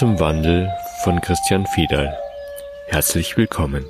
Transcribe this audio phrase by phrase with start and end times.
[0.00, 0.72] Zum Wandel
[1.04, 2.18] von Christian Fiedal.
[2.86, 3.84] Herzlich willkommen.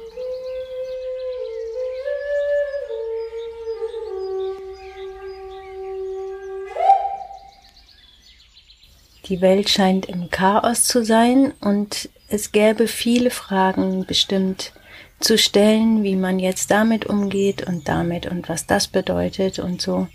[9.27, 14.73] Die Welt scheint im Chaos zu sein und es gäbe viele Fragen bestimmt
[15.21, 20.09] zu stellen, wie man jetzt damit umgeht und damit und was das bedeutet und so.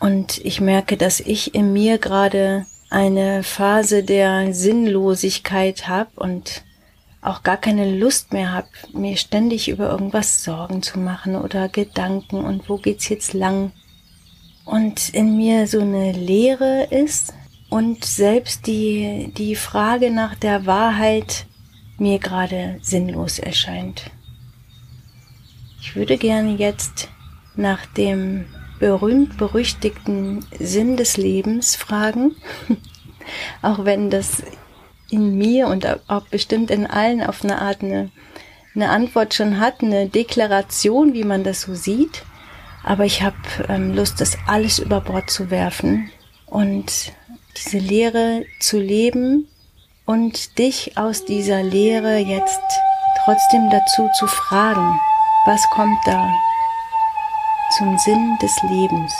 [0.00, 6.62] Und ich merke, dass ich in mir gerade eine Phase der Sinnlosigkeit habe und
[7.22, 12.44] auch gar keine Lust mehr habe, mir ständig über irgendwas Sorgen zu machen oder Gedanken
[12.44, 13.72] und wo geht's jetzt lang.
[14.64, 17.34] Und in mir so eine Leere ist
[17.68, 21.46] und selbst die, die Frage nach der Wahrheit
[21.98, 24.04] mir gerade sinnlos erscheint.
[25.80, 27.08] Ich würde gerne jetzt
[27.56, 28.46] nach dem
[28.84, 32.36] berühmt-berüchtigten Sinn des Lebens fragen,
[33.62, 34.42] auch wenn das
[35.10, 38.10] in mir und auch bestimmt in allen auf eine Art eine,
[38.74, 42.24] eine Antwort schon hat, eine Deklaration, wie man das so sieht.
[42.82, 43.36] Aber ich habe
[43.70, 46.10] ähm, Lust, das alles über Bord zu werfen
[46.44, 47.14] und
[47.56, 49.48] diese Lehre zu leben
[50.04, 52.60] und dich aus dieser Lehre jetzt
[53.24, 55.00] trotzdem dazu zu fragen,
[55.46, 56.28] was kommt da?
[57.76, 59.12] Zum Sinn des Lebens.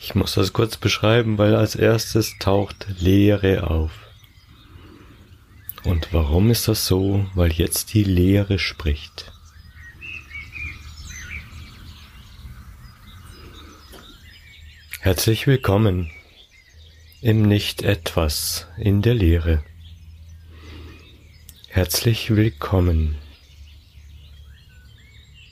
[0.00, 3.92] Ich muss das kurz beschreiben, weil als erstes taucht Leere auf.
[5.84, 7.26] Und warum ist das so?
[7.34, 9.32] Weil jetzt die Leere spricht.
[15.02, 16.10] Herzlich willkommen
[17.22, 19.64] im Nicht-Etwas in der Lehre.
[21.68, 23.16] Herzlich willkommen.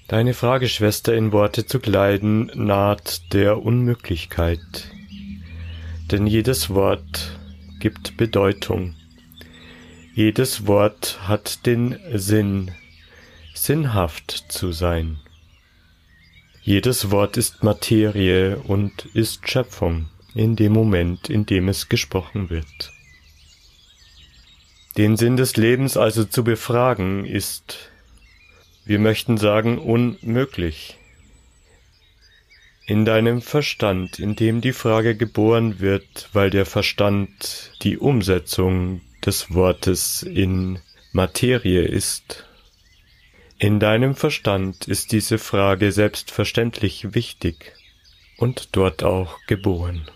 [0.06, 4.90] Deine Frageschwester in Worte zu kleiden naht der Unmöglichkeit,
[6.10, 7.40] denn jedes Wort
[7.80, 8.96] gibt Bedeutung.
[10.14, 12.72] Jedes Wort hat den Sinn,
[13.54, 15.20] sinnhaft zu sein.
[16.68, 22.92] Jedes Wort ist Materie und ist Schöpfung in dem Moment, in dem es gesprochen wird.
[24.98, 27.90] Den Sinn des Lebens also zu befragen ist,
[28.84, 30.98] wir möchten sagen, unmöglich.
[32.86, 39.54] In deinem Verstand, in dem die Frage geboren wird, weil der Verstand die Umsetzung des
[39.54, 40.80] Wortes in
[41.12, 42.44] Materie ist,
[43.58, 47.72] in deinem Verstand ist diese Frage selbstverständlich wichtig
[48.36, 50.08] und dort auch geboren.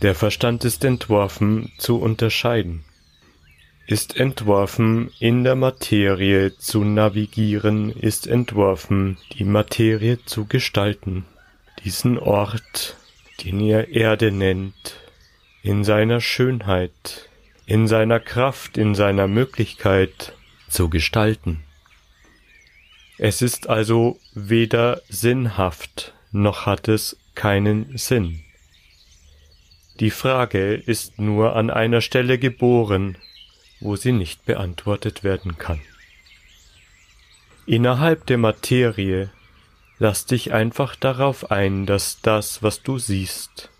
[0.00, 2.84] Der Verstand ist entworfen zu unterscheiden,
[3.86, 11.26] ist entworfen in der Materie zu navigieren, ist entworfen die Materie zu gestalten,
[11.84, 12.96] diesen Ort,
[13.44, 14.96] den ihr Erde nennt,
[15.62, 17.28] in seiner Schönheit,
[17.66, 20.32] in seiner Kraft, in seiner Möglichkeit,
[20.68, 21.62] zu gestalten.
[23.18, 28.42] Es ist also weder sinnhaft noch hat es keinen Sinn.
[30.00, 33.16] Die Frage ist nur an einer Stelle geboren,
[33.80, 35.80] wo sie nicht beantwortet werden kann.
[37.66, 39.30] Innerhalb der Materie
[39.98, 43.70] lass dich einfach darauf ein, dass das, was du siehst,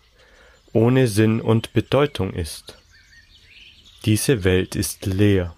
[0.73, 2.79] ohne Sinn und Bedeutung ist.
[4.05, 5.56] Diese Welt ist leer.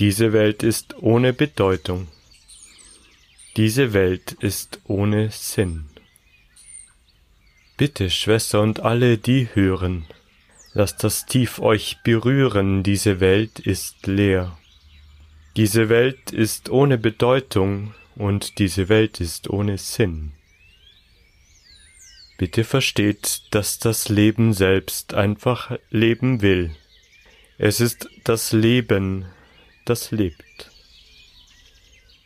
[0.00, 2.08] Diese Welt ist ohne Bedeutung.
[3.56, 5.86] Diese Welt ist ohne Sinn.
[7.76, 10.06] Bitte, Schwester und alle, die hören,
[10.72, 14.58] lasst das tief euch berühren, diese Welt ist leer.
[15.56, 20.32] Diese Welt ist ohne Bedeutung und diese Welt ist ohne Sinn.
[22.36, 26.74] Bitte versteht, dass das Leben selbst einfach leben will.
[27.58, 29.26] Es ist das Leben,
[29.84, 30.70] das lebt.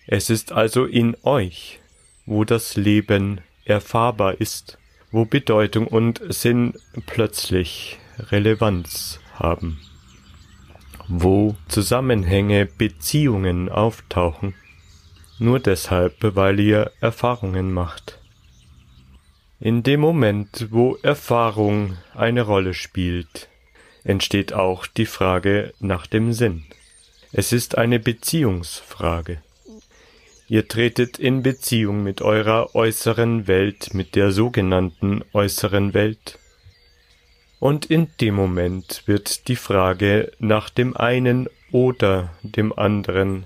[0.06, 1.80] Es ist also in euch,
[2.24, 4.78] wo das Leben erfahrbar ist,
[5.10, 6.74] wo Bedeutung und Sinn
[7.06, 9.80] plötzlich Relevanz haben,
[11.08, 14.54] wo Zusammenhänge, Beziehungen auftauchen,
[15.38, 18.18] nur deshalb, weil ihr Erfahrungen macht.
[19.60, 23.48] In dem Moment, wo Erfahrung eine Rolle spielt,
[24.04, 26.64] entsteht auch die Frage nach dem Sinn.
[27.32, 29.42] Es ist eine Beziehungsfrage.
[30.48, 36.38] Ihr tretet in Beziehung mit eurer äußeren Welt, mit der sogenannten äußeren Welt.
[37.60, 43.44] Und in dem Moment wird die Frage nach dem einen oder dem anderen,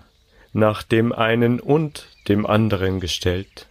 [0.52, 3.67] nach dem einen und dem anderen gestellt,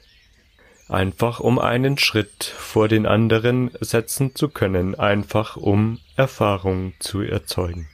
[0.90, 7.88] einfach um einen Schritt vor den anderen setzen zu können, einfach um Erfahrung zu erzeugen.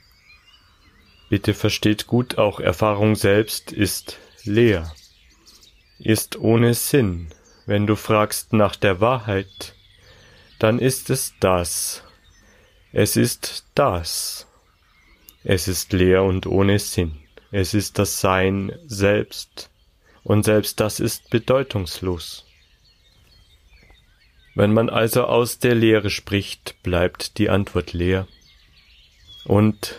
[1.29, 4.93] Bitte versteht gut, auch Erfahrung selbst ist leer,
[5.99, 7.27] ist ohne Sinn.
[7.65, 9.75] Wenn du fragst nach der Wahrheit,
[10.57, 12.03] dann ist es das.
[12.93, 14.47] Es ist das.
[15.43, 17.17] Es ist leer und ohne Sinn.
[17.51, 19.69] Es ist das Sein selbst.
[20.23, 22.45] Und selbst das ist bedeutungslos.
[24.55, 28.27] Wenn man also aus der Lehre spricht, bleibt die Antwort leer.
[29.45, 29.95] Und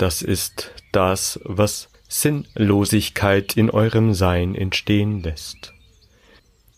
[0.00, 5.74] das ist das, was Sinnlosigkeit in eurem Sein entstehen lässt.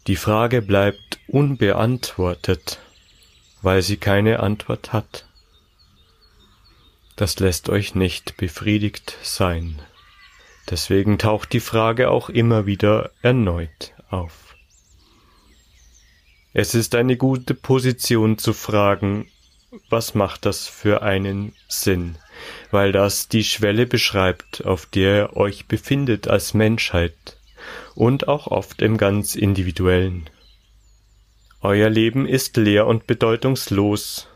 [0.08, 2.80] Die Frage bleibt unbeantwortet,
[3.62, 5.26] weil sie keine Antwort hat.
[7.14, 9.80] Das lässt euch nicht befriedigt sein.
[10.68, 14.56] Deswegen taucht die Frage auch immer wieder erneut auf.
[16.52, 19.30] Es ist eine gute Position zu fragen,
[19.88, 22.16] was macht das für einen Sinn?
[22.70, 27.38] Weil das die Schwelle beschreibt, auf der ihr euch befindet als Menschheit
[27.94, 30.28] und auch oft im ganz individuellen.
[31.60, 34.28] Euer Leben ist leer und bedeutungslos.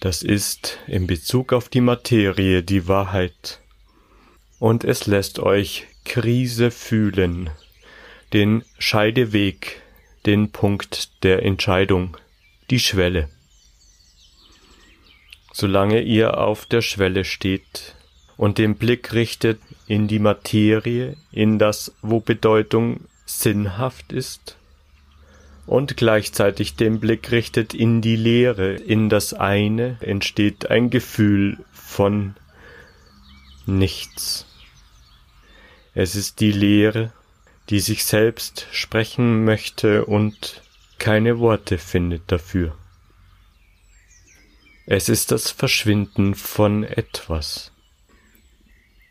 [0.00, 3.60] Das ist in Bezug auf die Materie die Wahrheit.
[4.58, 7.50] Und es lässt euch Krise fühlen,
[8.32, 9.82] den Scheideweg
[10.24, 12.16] den Punkt der Entscheidung,
[12.70, 13.28] die Schwelle.
[15.58, 17.94] Solange ihr auf der Schwelle steht
[18.36, 24.58] und den Blick richtet in die Materie, in das, wo Bedeutung sinnhaft ist,
[25.64, 32.34] und gleichzeitig den Blick richtet in die Leere, in das eine, entsteht ein Gefühl von
[33.64, 34.44] nichts.
[35.94, 37.14] Es ist die Leere,
[37.70, 40.60] die sich selbst sprechen möchte und
[40.98, 42.76] keine Worte findet dafür.
[44.88, 47.72] Es ist das Verschwinden von etwas.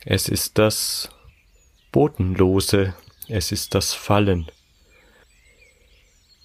[0.06, 1.10] Es ist das
[1.92, 2.96] Bodenlose,
[3.28, 4.50] es ist das Fallen.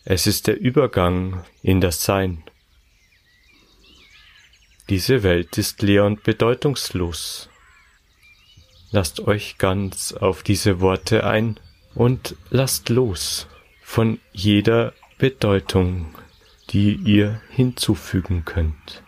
[0.04, 2.42] Es ist der Übergang in das Sein.
[4.88, 7.48] Diese Welt ist leer und bedeutungslos.
[8.90, 11.60] Lasst euch ganz auf diese Worte ein
[11.94, 13.46] und lasst los
[13.80, 16.16] von jeder Bedeutung,
[16.70, 19.04] die ihr hinzufügen könnt.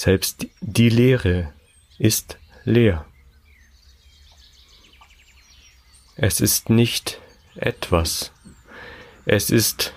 [0.00, 1.52] Selbst die Leere
[1.98, 3.04] ist leer.
[6.14, 7.20] Es ist nicht
[7.56, 8.30] etwas.
[9.26, 9.92] Es ist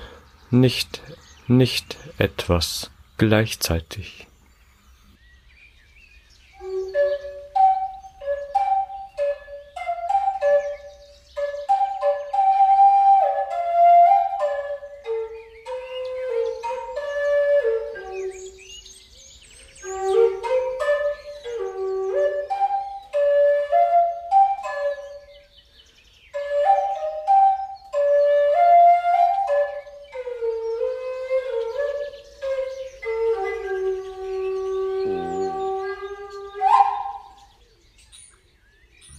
[0.50, 1.04] nicht,
[1.46, 2.90] nicht etwas
[3.20, 4.26] gleichzeitig.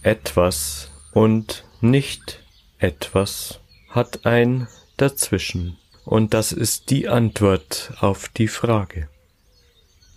[0.03, 2.39] Etwas und nicht
[2.77, 4.67] etwas hat ein
[4.97, 5.77] dazwischen.
[6.05, 9.07] Und das ist die Antwort auf die Frage.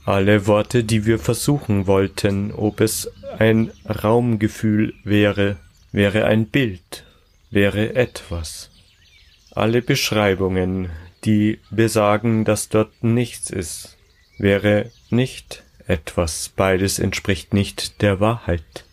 [0.05, 5.57] Alle Worte, die wir versuchen wollten, ob es ein Raumgefühl wäre,
[5.93, 7.05] wäre ein Bild,
[7.51, 8.71] wäre etwas.
[9.53, 10.91] Alle Beschreibungen,
[11.25, 13.97] die besagen, dass dort nichts ist,
[14.39, 18.86] wäre nicht etwas, beides entspricht nicht der Wahrheit.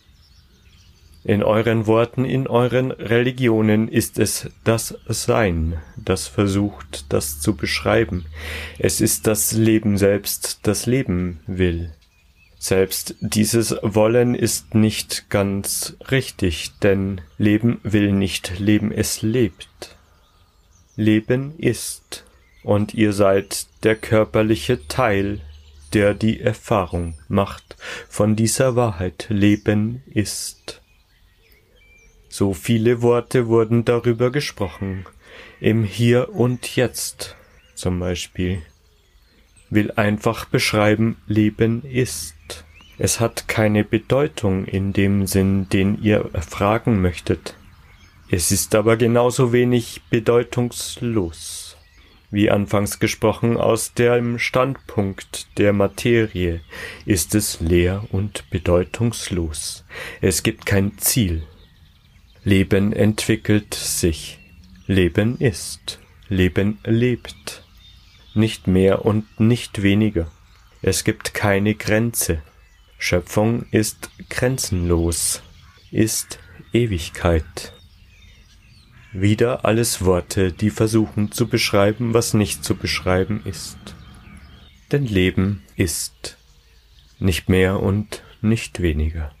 [1.26, 8.26] In euren Worten, in euren Religionen ist es das Sein, das versucht, das zu beschreiben.
[8.78, 11.94] Es ist das Leben selbst, das Leben will.
[12.58, 19.96] Selbst dieses Wollen ist nicht ganz richtig, denn Leben will nicht Leben, es lebt.
[20.94, 22.24] Leben ist,
[22.62, 25.40] und ihr seid der körperliche Teil,
[25.94, 27.76] der die Erfahrung macht
[28.10, 29.26] von dieser Wahrheit.
[29.30, 30.82] Leben ist.
[32.36, 35.04] So viele Worte wurden darüber gesprochen.
[35.60, 37.36] Im Hier und Jetzt
[37.76, 38.60] zum Beispiel.
[39.70, 42.34] Will einfach beschreiben, Leben ist.
[42.98, 47.54] Es hat keine Bedeutung in dem Sinn, den ihr erfragen möchtet.
[48.28, 51.76] Es ist aber genauso wenig bedeutungslos.
[52.32, 56.62] wie anfangs gesprochen, aus dem Standpunkt der Materie
[57.06, 59.84] ist es leer und bedeutungslos.
[60.20, 61.44] Es gibt kein Ziel.
[62.44, 64.38] Leben entwickelt sich.
[64.86, 65.98] Leben ist.
[66.28, 67.64] Leben lebt.
[68.34, 70.30] Nicht mehr und nicht weniger.
[70.82, 72.42] Es gibt keine Grenze.
[72.98, 75.42] Schöpfung ist grenzenlos,
[75.90, 76.38] ist
[76.74, 77.72] Ewigkeit.
[79.12, 83.78] Wieder alles Worte, die versuchen zu beschreiben, was nicht zu beschreiben ist.
[84.92, 86.36] Denn Leben ist
[87.18, 89.34] nicht mehr und nicht weniger.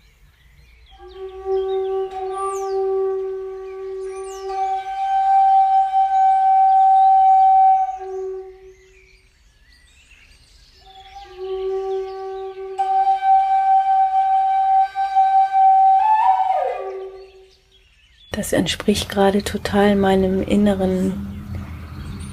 [18.44, 21.48] Das entspricht gerade total meinem inneren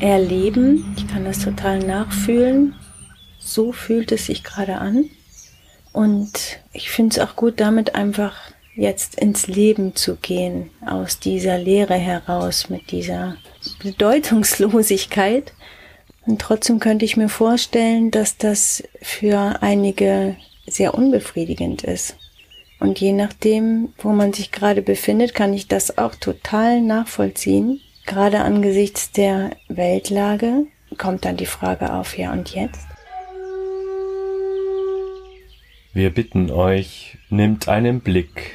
[0.01, 0.94] Erleben.
[0.98, 2.75] Ich kann das total nachfühlen.
[3.39, 5.06] So fühlt es sich gerade an.
[5.94, 8.36] Und ich finde es auch gut, damit einfach
[8.75, 13.38] jetzt ins Leben zu gehen, aus dieser Leere heraus, mit dieser
[13.82, 15.53] Bedeutungslosigkeit.
[16.25, 20.36] Und trotzdem könnte ich mir vorstellen, dass das für einige
[20.68, 22.18] sehr unbefriedigend ist.
[22.82, 27.80] Und je nachdem, wo man sich gerade befindet, kann ich das auch total nachvollziehen.
[28.08, 30.66] Gerade angesichts der Weltlage
[30.98, 32.88] kommt dann die Frage auf, ja und jetzt?
[35.94, 38.54] Wir bitten euch, nehmt einen Blick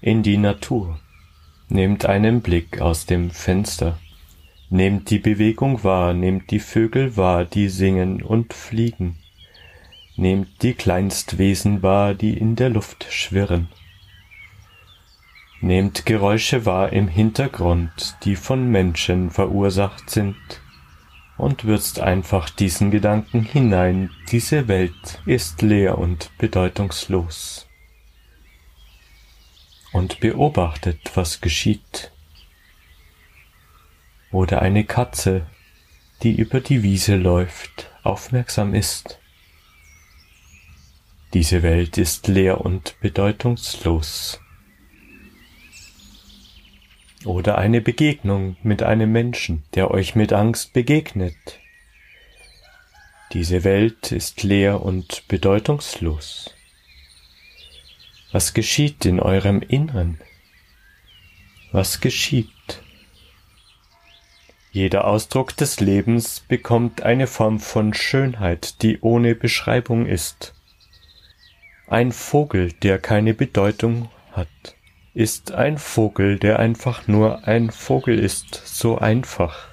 [0.00, 0.98] in die Natur,
[1.68, 3.96] nehmt einen Blick aus dem Fenster,
[4.70, 9.18] nehmt die Bewegung wahr, nehmt die Vögel wahr, die singen und fliegen,
[10.16, 13.68] Nehmt die Kleinstwesen wahr, die in der Luft schwirren.
[15.62, 20.36] Nehmt Geräusche wahr im Hintergrund, die von Menschen verursacht sind,
[21.38, 27.66] und würzt einfach diesen Gedanken hinein, diese Welt ist leer und bedeutungslos.
[29.92, 32.12] Und beobachtet, was geschieht.
[34.30, 35.46] Oder eine Katze,
[36.22, 39.21] die über die Wiese läuft, aufmerksam ist
[41.34, 44.38] diese Welt ist leer und bedeutungslos.
[47.24, 51.60] Oder eine Begegnung mit einem Menschen, der euch mit Angst begegnet.
[53.32, 56.54] Diese Welt ist leer und bedeutungslos.
[58.30, 60.20] Was geschieht in eurem Inneren?
[61.70, 62.82] Was geschieht?
[64.70, 70.54] Jeder Ausdruck des Lebens bekommt eine Form von Schönheit, die ohne Beschreibung ist.
[71.92, 74.48] Ein Vogel, der keine Bedeutung hat,
[75.12, 79.68] ist ein Vogel, der einfach nur ein Vogel ist, so einfach.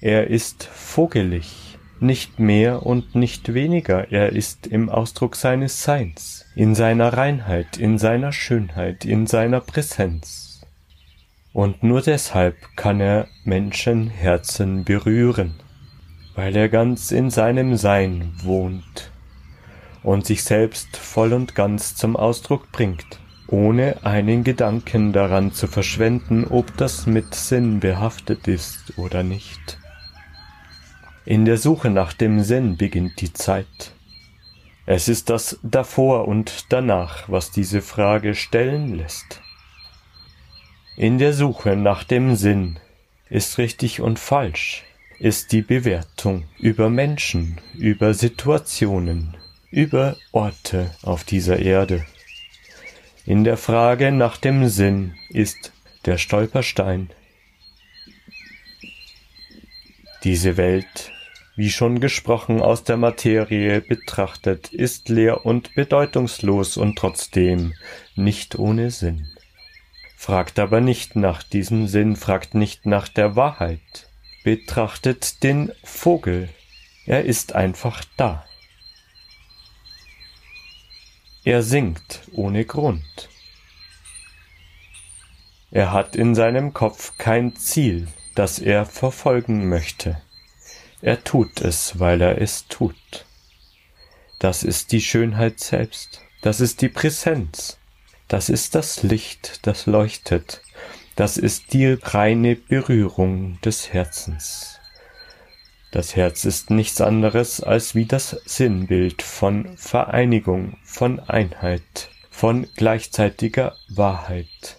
[0.00, 6.74] Er ist vogelig, nicht mehr und nicht weniger, er ist im Ausdruck seines Seins, in
[6.74, 10.66] seiner Reinheit, in seiner Schönheit, in seiner Präsenz.
[11.52, 15.54] Und nur deshalb kann er Menschenherzen berühren,
[16.34, 19.12] weil er ganz in seinem Sein wohnt
[20.04, 23.18] und sich selbst voll und ganz zum Ausdruck bringt,
[23.48, 29.78] ohne einen Gedanken daran zu verschwenden, ob das mit Sinn behaftet ist oder nicht.
[31.24, 33.92] In der Suche nach dem Sinn beginnt die Zeit.
[34.84, 39.40] Es ist das davor und danach, was diese Frage stellen lässt.
[40.96, 42.78] In der Suche nach dem Sinn
[43.30, 44.84] ist richtig und falsch,
[45.18, 49.34] ist die Bewertung über Menschen, über Situationen,
[49.74, 52.06] über Orte auf dieser Erde.
[53.26, 55.72] In der Frage nach dem Sinn ist
[56.04, 57.10] der Stolperstein.
[60.22, 61.10] Diese Welt,
[61.56, 67.74] wie schon gesprochen aus der Materie betrachtet, ist leer und bedeutungslos und trotzdem
[68.14, 69.26] nicht ohne Sinn.
[70.16, 74.08] Fragt aber nicht nach diesem Sinn, fragt nicht nach der Wahrheit.
[74.44, 76.48] Betrachtet den Vogel,
[77.06, 78.44] er ist einfach da.
[81.44, 83.28] Er singt ohne Grund.
[85.70, 90.22] Er hat in seinem Kopf kein Ziel, das er verfolgen möchte.
[91.02, 93.26] Er tut es, weil er es tut.
[94.38, 97.76] Das ist die Schönheit selbst, das ist die Präsenz,
[98.26, 100.62] das ist das Licht, das leuchtet,
[101.14, 104.80] das ist die reine Berührung des Herzens.
[105.94, 113.76] Das Herz ist nichts anderes als wie das Sinnbild von Vereinigung, von Einheit, von gleichzeitiger
[113.88, 114.76] Wahrheit.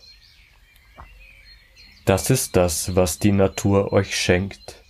[2.04, 4.84] Das ist das, was die Natur euch schenkt.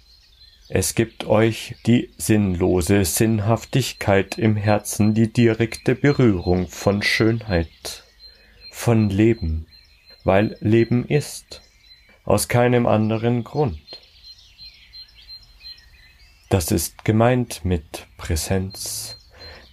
[0.68, 8.04] Es gibt euch die sinnlose Sinnhaftigkeit im Herzen, die direkte Berührung von Schönheit,
[8.72, 9.68] von Leben,
[10.24, 11.62] weil Leben ist,
[12.24, 13.85] aus keinem anderen Grund.
[16.56, 19.18] Das ist gemeint mit Präsenz,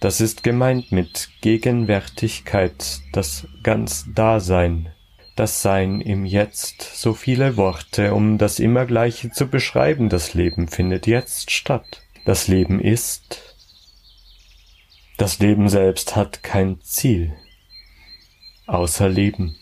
[0.01, 4.89] das ist gemeint mit Gegenwärtigkeit, das ganz Dasein,
[5.37, 10.09] das Sein im Jetzt, so viele Worte, um das immer Gleiche zu beschreiben.
[10.09, 12.01] Das Leben findet jetzt statt.
[12.25, 13.55] Das Leben ist.
[15.17, 17.33] Das Leben selbst hat kein Ziel,
[18.67, 19.55] außer Leben.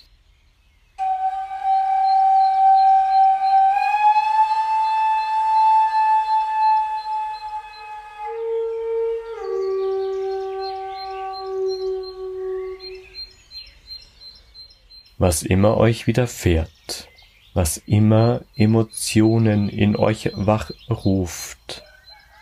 [15.21, 17.07] Was immer euch widerfährt,
[17.53, 21.83] was immer Emotionen in euch wachruft.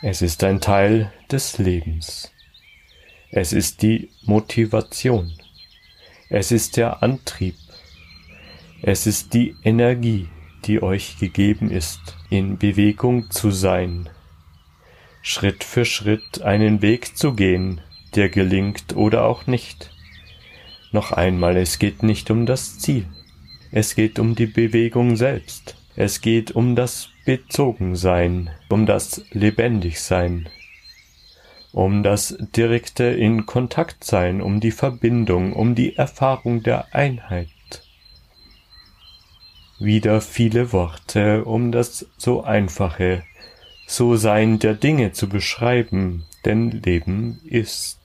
[0.01, 2.31] Es ist ein Teil des Lebens.
[3.31, 5.33] Es ist die Motivation.
[6.29, 7.55] Es ist der Antrieb.
[8.81, 10.29] Es ist die Energie,
[10.63, 14.09] die euch gegeben ist, in Bewegung zu sein,
[15.21, 17.81] Schritt für Schritt einen Weg zu gehen,
[18.15, 19.91] der gelingt oder auch nicht.
[20.91, 23.05] Noch einmal, es geht nicht um das Ziel.
[23.71, 25.75] Es geht um die Bewegung selbst.
[25.95, 30.49] Es geht um das Bezogensein, um das Lebendigsein,
[31.71, 37.49] um das direkte in Kontakt sein, um die Verbindung, um die Erfahrung der Einheit.
[39.77, 43.23] Wieder viele Worte, um das so einfache,
[43.85, 47.98] so Sein der Dinge zu beschreiben, denn Leben ist.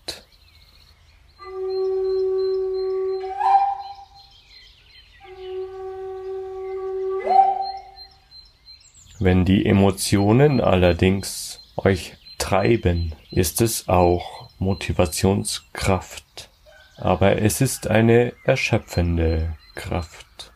[9.24, 16.50] Wenn die Emotionen allerdings euch treiben, ist es auch Motivationskraft,
[16.98, 20.52] aber es ist eine erschöpfende Kraft.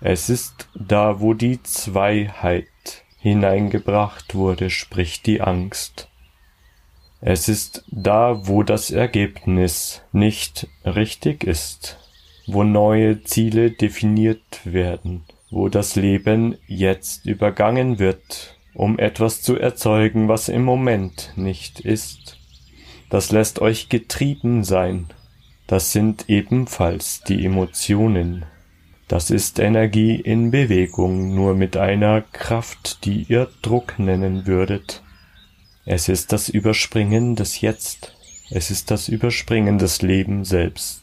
[0.00, 2.64] Es ist da, wo die Zweiheit
[3.18, 6.08] hineingebracht wurde, sprich die Angst.
[7.20, 11.98] Es ist da, wo das Ergebnis nicht richtig ist,
[12.46, 20.28] wo neue Ziele definiert werden, wo das Leben jetzt übergangen wird, um etwas zu erzeugen,
[20.28, 22.38] was im Moment nicht ist.
[23.08, 25.06] Das lässt euch getrieben sein.
[25.66, 28.44] Das sind ebenfalls die Emotionen.
[29.08, 35.02] Das ist Energie in Bewegung, nur mit einer Kraft, die ihr Druck nennen würdet.
[35.84, 38.14] Es ist das Überspringen des Jetzt.
[38.50, 41.02] Es ist das Überspringen des Lebens selbst.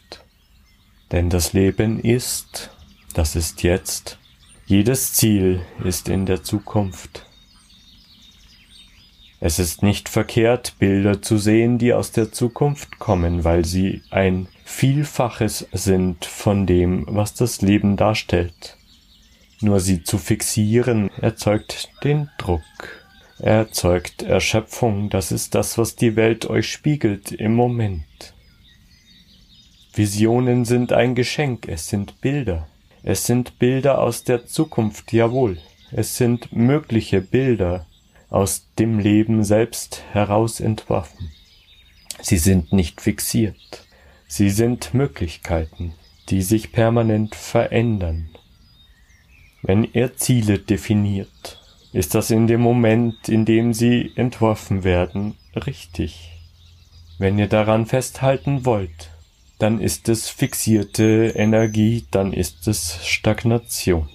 [1.12, 2.70] Denn das Leben ist,
[3.14, 4.18] das ist jetzt,
[4.68, 7.26] jedes Ziel ist in der Zukunft.
[9.40, 14.50] Es ist nicht verkehrt, Bilder zu sehen, die aus der Zukunft kommen, weil sie ein
[14.66, 18.76] Vielfaches sind von dem, was das Leben darstellt.
[19.62, 23.06] Nur sie zu fixieren erzeugt den Druck,
[23.40, 28.34] erzeugt Erschöpfung, das ist das, was die Welt euch spiegelt im Moment.
[29.94, 32.68] Visionen sind ein Geschenk, es sind Bilder.
[33.04, 35.58] Es sind Bilder aus der Zukunft, jawohl.
[35.92, 37.86] Es sind mögliche Bilder
[38.30, 41.32] aus dem Leben selbst heraus entworfen.
[42.22, 43.86] Sie sind nicht fixiert.
[44.28, 45.94] Sie sind Möglichkeiten,
[46.30, 48.30] die sich permanent verändern.
[49.62, 51.62] Wenn ihr Ziele definiert,
[51.94, 56.32] ist das in dem Moment, in dem sie entworfen werden, richtig.
[57.18, 59.10] Wenn ihr daran festhalten wollt,
[59.60, 64.10] dann ist es fixierte Energie, dann ist es Stagnation.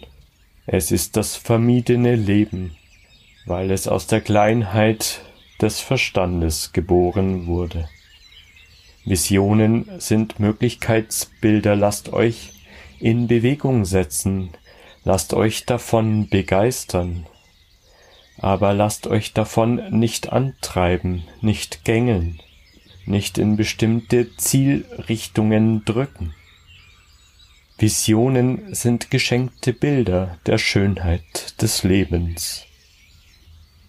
[0.66, 2.76] Es ist das vermiedene Leben,
[3.46, 5.20] weil es aus der Kleinheit
[5.60, 7.88] des Verstandes geboren wurde.
[9.04, 12.52] Visionen sind Möglichkeitsbilder, lasst euch
[13.00, 14.50] in Bewegung setzen,
[15.02, 17.26] lasst euch davon begeistern,
[18.38, 22.40] aber lasst euch davon nicht antreiben, nicht gängeln,
[23.06, 26.34] nicht in bestimmte Zielrichtungen drücken.
[27.78, 32.64] Visionen sind geschenkte Bilder der Schönheit des Lebens.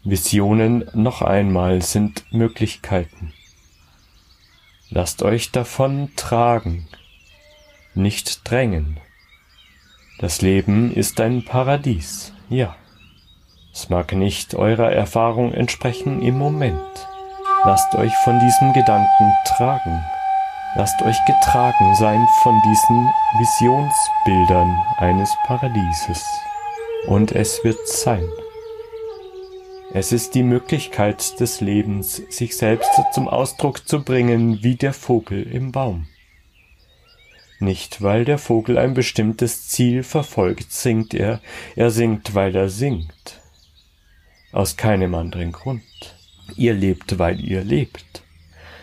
[0.04, 3.34] Visionen noch einmal sind Möglichkeiten.
[4.90, 6.88] Lasst euch davon tragen,
[7.94, 9.00] nicht drängen.
[10.20, 12.76] Das Leben ist ein Paradies, ja.
[13.72, 17.13] Es mag nicht eurer Erfahrung entsprechen im Moment
[17.66, 20.04] Lasst euch von diesem Gedanken tragen.
[20.76, 26.26] Lasst euch getragen sein von diesen Visionsbildern eines Paradieses.
[27.08, 28.28] Und es wird sein.
[29.94, 35.44] Es ist die Möglichkeit des Lebens, sich selbst zum Ausdruck zu bringen wie der Vogel
[35.44, 36.08] im Baum.
[37.60, 41.40] Nicht weil der Vogel ein bestimmtes Ziel verfolgt, singt er,
[41.78, 43.40] er singt, weil er singt.
[44.52, 45.84] Aus keinem anderen Grund.
[46.56, 48.24] Ihr lebt, weil ihr lebt.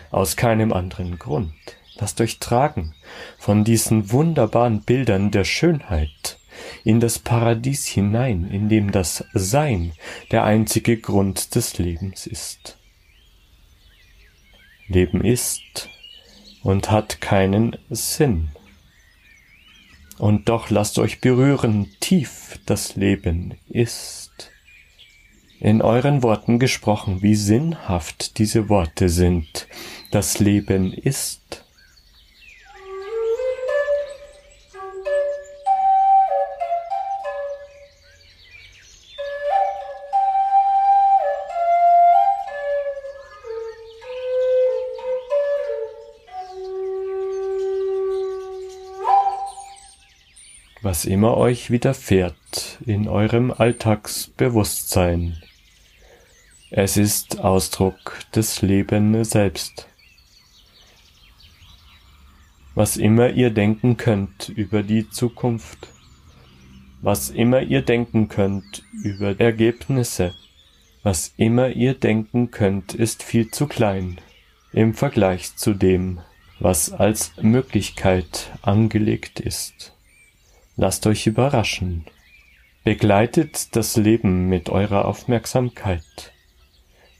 [0.09, 1.53] Aus keinem anderen Grund.
[1.95, 2.93] Lasst euch tragen
[3.37, 6.39] von diesen wunderbaren Bildern der Schönheit
[6.83, 9.93] in das Paradies hinein, in dem das Sein
[10.31, 12.77] der einzige Grund des Lebens ist.
[14.87, 15.89] Leben ist
[16.63, 18.49] und hat keinen Sinn.
[20.17, 24.30] Und doch lasst euch berühren, tief das Leben ist.
[25.63, 29.67] In euren Worten gesprochen, wie sinnhaft diese Worte sind.
[30.09, 31.63] Das Leben ist.
[50.83, 55.37] was immer euch widerfährt in eurem Alltagsbewusstsein.
[56.73, 59.89] Es ist Ausdruck des Lebens selbst.
[62.75, 65.89] Was immer ihr denken könnt über die Zukunft,
[67.01, 70.33] was immer ihr denken könnt über Ergebnisse,
[71.03, 74.21] was immer ihr denken könnt, ist viel zu klein
[74.71, 76.21] im Vergleich zu dem,
[76.59, 79.93] was als Möglichkeit angelegt ist.
[80.77, 82.05] Lasst euch überraschen.
[82.85, 86.31] Begleitet das Leben mit eurer Aufmerksamkeit.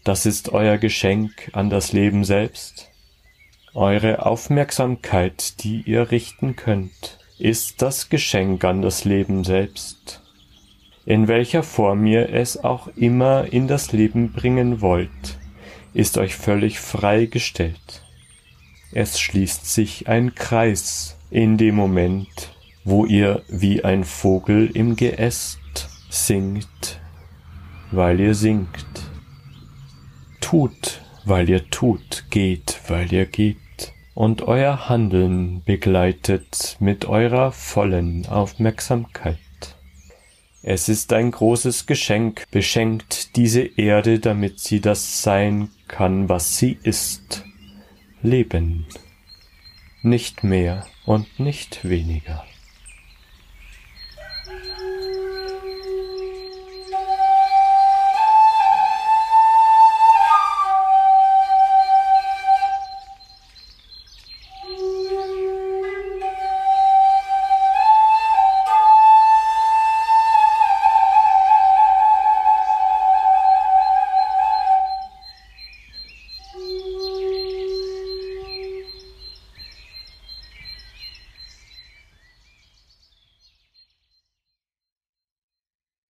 [0.03, 2.89] Das ist euer Geschenk an das Leben selbst.
[3.75, 10.21] Eure Aufmerksamkeit, die ihr richten könnt, ist das Geschenk an das Leben selbst.
[11.05, 15.37] In welcher Form ihr es auch immer in das Leben bringen wollt,
[15.93, 18.01] ist euch völlig freigestellt.
[18.91, 22.49] Es schließt sich ein Kreis in dem Moment,
[22.83, 25.59] wo ihr wie ein Vogel im Geäst
[26.09, 26.99] singt,
[27.91, 29.10] weil ihr singt.
[30.51, 38.25] Tut, weil ihr tut, geht, weil ihr geht, und euer Handeln begleitet mit eurer vollen
[38.25, 39.37] Aufmerksamkeit.
[40.61, 46.77] Es ist ein großes Geschenk, beschenkt diese Erde, damit sie das sein kann, was sie
[46.83, 47.45] ist.
[48.21, 48.87] Leben.
[50.01, 52.43] Nicht mehr und nicht weniger.